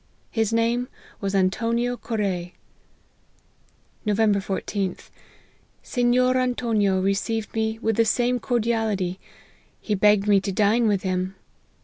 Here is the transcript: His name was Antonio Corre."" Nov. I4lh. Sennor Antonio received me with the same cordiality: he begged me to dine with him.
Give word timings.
His 0.31 0.51
name 0.51 0.87
was 1.19 1.35
Antonio 1.35 1.95
Corre."" 1.95 2.53
Nov. 4.05 4.17
I4lh. 4.17 5.09
Sennor 5.83 6.37
Antonio 6.37 6.99
received 6.99 7.53
me 7.53 7.77
with 7.83 7.97
the 7.97 8.05
same 8.05 8.39
cordiality: 8.39 9.19
he 9.79 9.93
begged 9.93 10.27
me 10.27 10.41
to 10.41 10.51
dine 10.51 10.87
with 10.87 11.03
him. 11.03 11.35